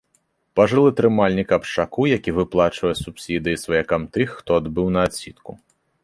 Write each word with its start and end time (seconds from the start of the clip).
Пажылы 0.59 0.91
трымальнік 0.99 1.49
абшчаку, 1.57 2.05
які 2.17 2.33
выплачвае 2.37 2.93
субсідыі 3.03 3.59
сваякам 3.65 4.01
тых, 4.17 4.27
хто 4.39 4.51
адбыў 4.63 4.87
на 4.97 5.01
адсідку. 5.09 5.51